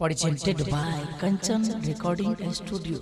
[0.00, 3.00] presented by Kanchan Recording Studio.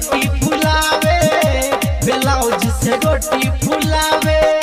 [0.00, 1.18] रोटी फुलावे
[2.04, 4.59] blouse से रोटी फुलावे।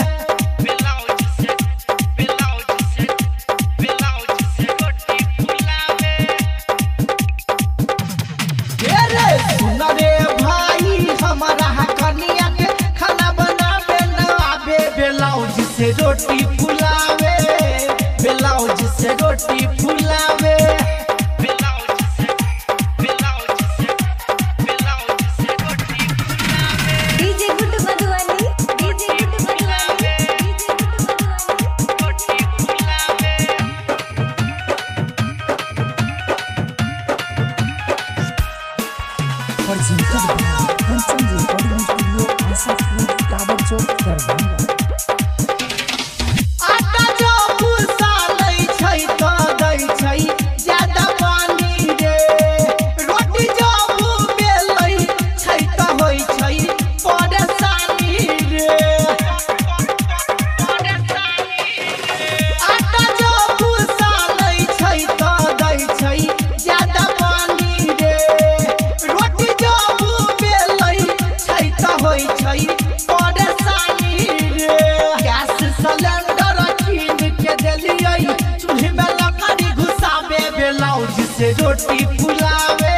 [81.80, 82.96] रोटी फुलावे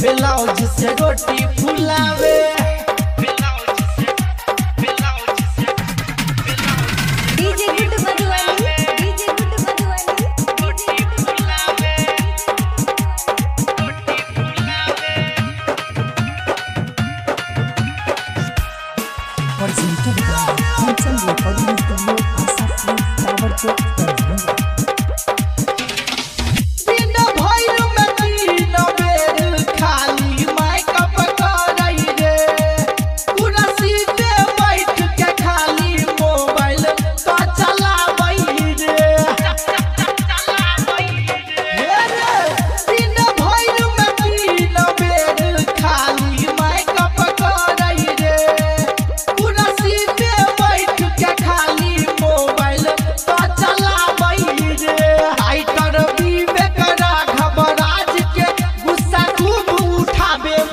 [0.00, 2.34] ब्लाउज से रोटी फुलावे
[23.58, 23.95] Thank you.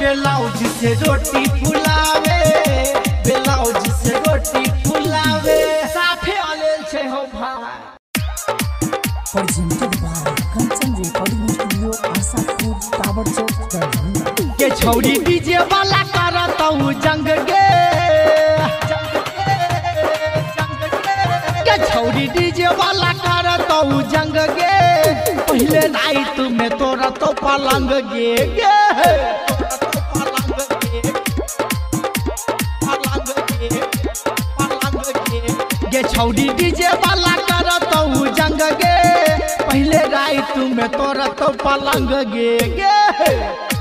[0.03, 2.39] बेलाउज से रोटी फुलावे
[3.25, 5.55] बेलाउज से रोटी फुलावे।
[5.93, 7.71] साफे आले छे हो भाई।
[9.31, 14.51] Presented by Kanchan recording studio Asha food tower Chowk Darbhanga.
[14.59, 17.63] के छौरी डीजे वाला करत हूँ जंग गे
[21.69, 24.75] के छौरी डीजे वाला करता हूँ जंग गे
[25.47, 29.52] पहले नाइट में तोरा तो पलंग गे गे
[36.13, 37.93] छौड़ी डीजे वाला करत
[38.37, 38.97] जंग गे।
[39.63, 43.72] पहले रात में तोरत पलंग गे गे।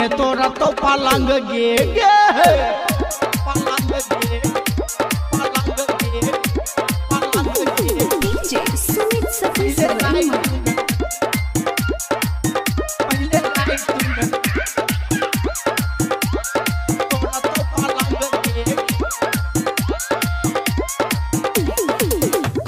[0.00, 2.89] में तोरा तो पलंग गे गे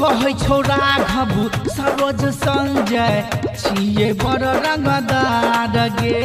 [0.03, 1.33] कहै छौ राघव,
[1.73, 3.19] सरोज संजय
[3.59, 6.23] छिए बड़ रंगदार गे।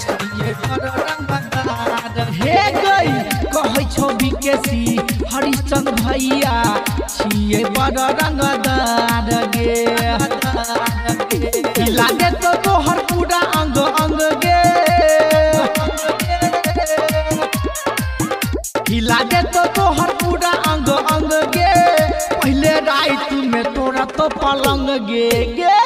[0.00, 3.12] छिए बड़ रंगदार हे गई
[3.54, 4.80] कहै छौ विकेसी,
[5.32, 6.56] हरिश्चंद्र भैया
[7.14, 9.74] छिए बड़ रंगदार गे।
[11.90, 14.49] लागे तो तोहर पूरा अंग अंग गे।
[24.20, 25.79] तो पलंग गे गे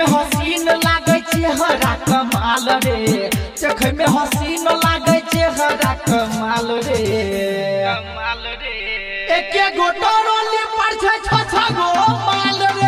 [0.00, 2.96] में हसीन लागे छै हरा कमाल रे।
[3.60, 7.00] देखे में हसीन लागे छै हरा कमाल रे।
[7.84, 8.76] कमाल रे।
[9.36, 9.88] एके गो
[10.26, 11.88] रोली पर छै छ छ गो
[12.24, 12.79] माल रे।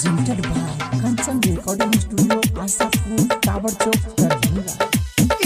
[0.00, 0.50] presented by
[1.00, 4.92] Kanchan Recording Studio, Asapur, Tower Chowk, Darbhanga.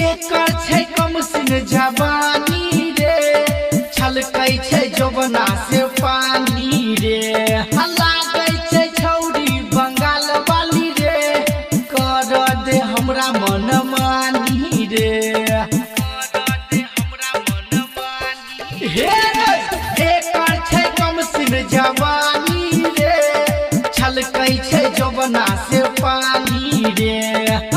[0.00, 3.16] एकर छै कम सिन जवानी रे
[3.96, 5.80] छलकै छै जवना से
[24.57, 24.85] छै
[25.17, 27.74] बना से पानी रे।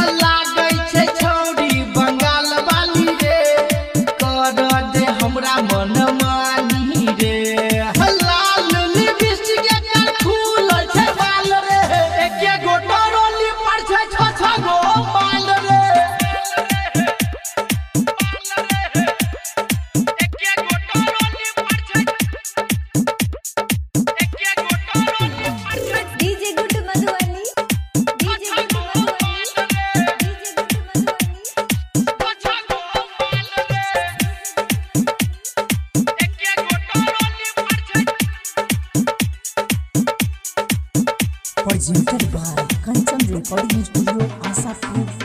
[41.89, 44.73] Presented by Kanchan recording studio Asha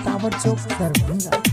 [0.06, 1.53] tower Chowk Darbhanga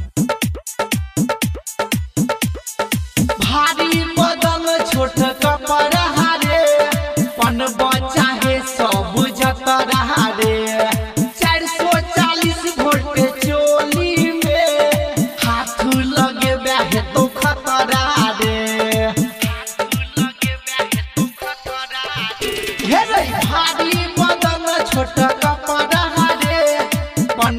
[27.40, 27.58] पन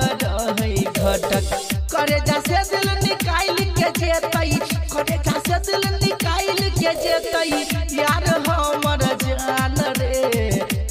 [1.01, 1.45] घटक
[1.93, 4.49] करे जा से दिल निकाल के जेतै
[4.93, 6.47] करे जा से दिल निकाल
[6.79, 7.51] के जेतई।
[7.99, 10.13] यार हमर जान रे,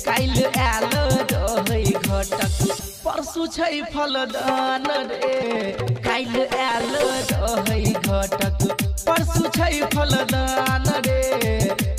[0.04, 0.90] काइल आयल
[1.32, 2.56] रहै घटक।
[3.04, 5.36] परसु छै फलदान रे,
[6.06, 6.94] काइल आयल
[7.32, 8.58] रहै घटक।
[9.08, 11.20] परसु छै फलदान रे,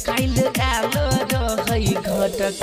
[0.05, 0.37] काइल
[0.67, 0.93] आयल
[1.33, 2.61] रहै घटक।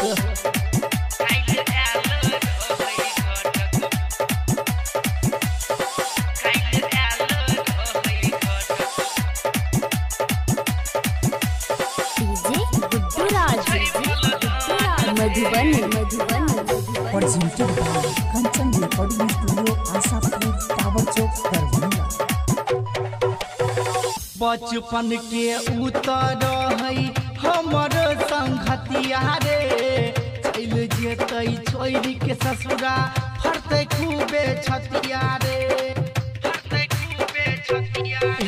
[24.41, 25.47] बचपन के
[25.85, 26.45] उतर
[26.81, 26.95] है
[27.43, 27.95] हमर
[28.31, 30.13] संगतिया रे
[30.47, 32.95] चल जेतै छोड़ के ससुरा
[33.43, 35.59] फरतै खूबे छतिया रे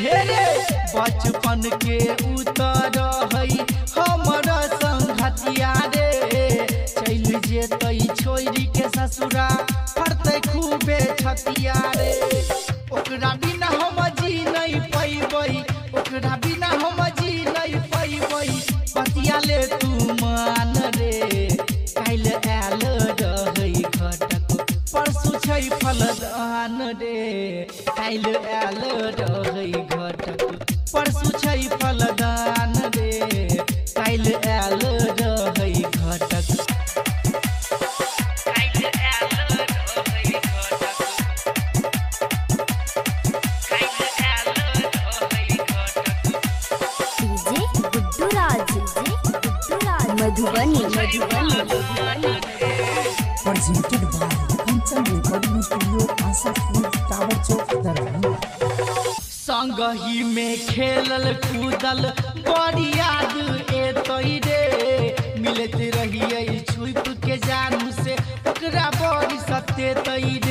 [0.02, 0.46] रे!
[0.94, 1.98] बचपन के
[2.34, 2.98] उतर
[3.34, 3.46] है
[3.96, 4.48] हमर
[4.82, 6.08] संगतिया रे
[6.96, 9.48] चल जेतै छोड़ के ससुरा
[9.96, 12.12] फरतै खूबे छतिया रे
[19.46, 19.88] ले तू
[20.22, 21.12] मान रे
[21.98, 22.82] कल आयल
[23.20, 24.46] रहै घटक।
[24.92, 27.16] परसु छै फलदान रे
[27.98, 28.80] कल आयल
[29.20, 30.40] रहै घटक।
[30.94, 32.59] परसु छै फलदान
[61.20, 62.00] खेलल कूदल
[62.48, 63.34] बड़ी याद
[63.74, 64.60] एतई रे।
[65.40, 68.14] मिलत रहिए छुप के जानू से,
[68.50, 70.49] ओकरा बड़ी सत्य तई रे।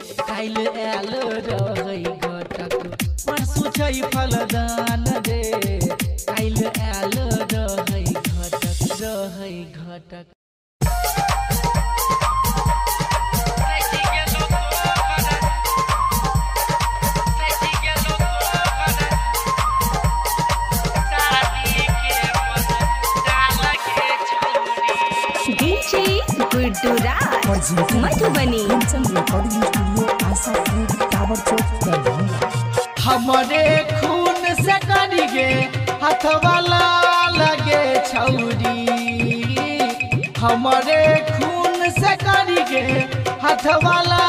[0.00, 1.10] काइल आयल
[1.48, 2.76] रहै घटक
[3.26, 5.40] परसु छै फलदान रे
[6.28, 7.18] काइल आयल
[7.54, 9.52] रहै घटक रहै
[9.86, 10.41] घटक
[33.04, 35.48] हमारे खून से कनिगे
[36.02, 36.24] हाथ
[37.38, 38.80] लगे छौरी।
[40.40, 41.00] हमारे
[41.30, 42.84] खून से कनिगे
[43.42, 44.22] हाथ वाला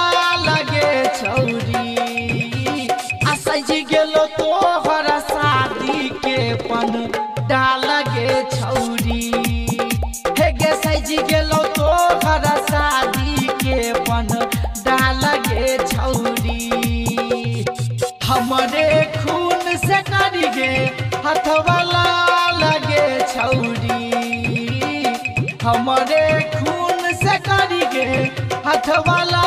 [28.83, 29.43] हथवाला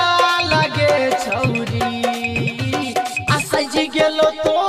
[0.51, 1.89] लगे छौरी।
[3.31, 4.66] आ सज गेलो तोहर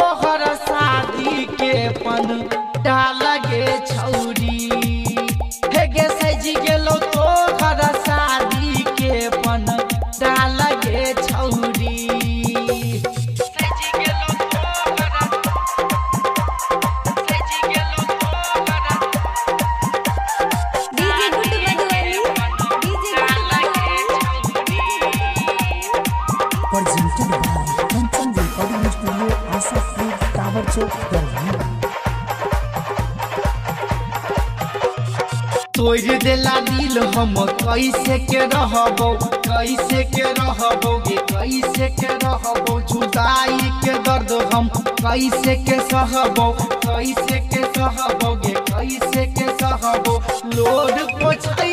[37.16, 39.10] हम कैसे के रहबो,
[39.48, 44.68] कैसे के रहबो गे, कैसे के रहबो, जुदाई के दर्द हम
[45.02, 46.52] कैसे के सहबो,
[46.86, 50.16] कैसे के सहबो गे, कैसे के सहबो,
[50.56, 51.70] लोड पोछै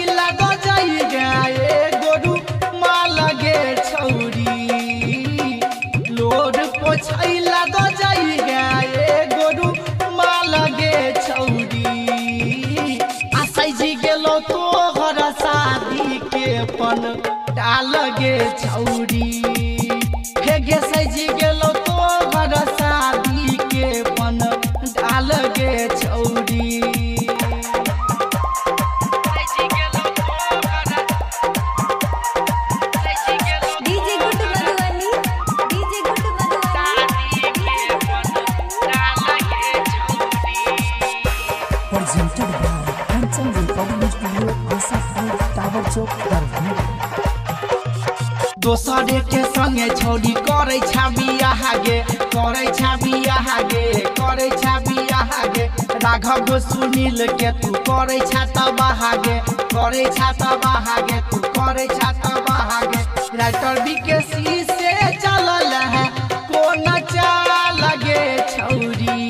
[56.15, 59.39] राघव सुनील के, तू करे छाता बहागे,
[59.75, 63.03] करे छाता बहागे, तू करे छाता बहागे।
[63.39, 67.33] राइटर बी के सी से चलल है को नचा
[67.81, 69.23] लगे छौरी।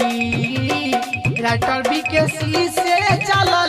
[1.43, 3.64] राइटर बी के सी से चलल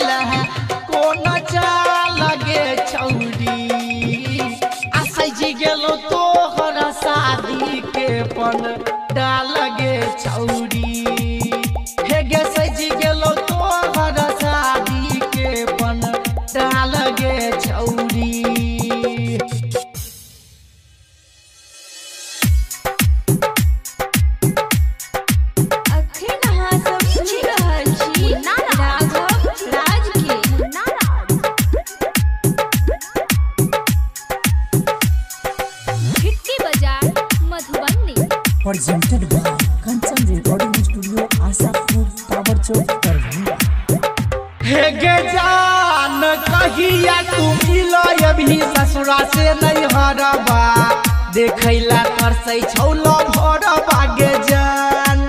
[52.46, 55.22] तरसै छौ लभर बागे जान।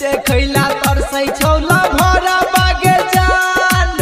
[0.00, 3.96] देखैला तरसै छौ लभर बागे जान।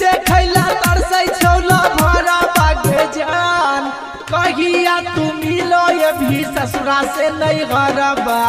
[0.00, 3.86] देखैला तरसै छौ लभर बागे जान।
[4.32, 8.42] कहिया तू मिलो ये भी ससुरा से नहीं घरबा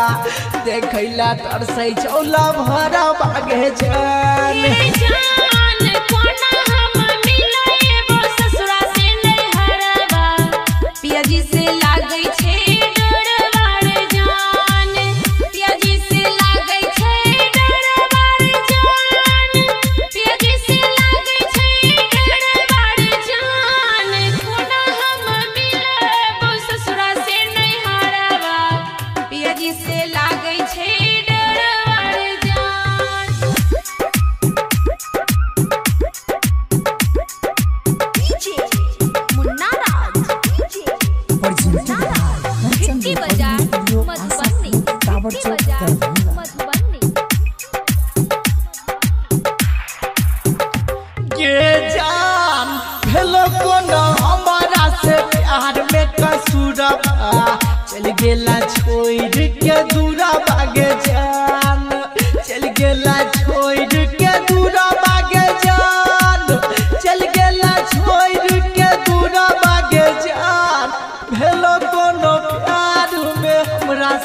[0.65, 4.63] देखैला तरसै छौ लभर बागे जान।
[11.27, 12.64] जी से लागै छै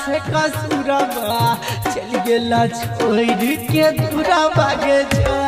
[0.05, 1.01] से कसुरबा
[1.91, 3.21] चल गया छोड़
[3.73, 5.39] के दूरा बागे जा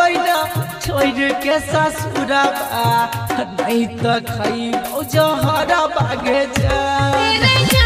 [0.00, 0.38] बैना
[0.86, 2.42] छोड़ के ससुरबा
[3.60, 4.70] नहीं तो खई
[5.14, 7.79] जहरा बागे जा।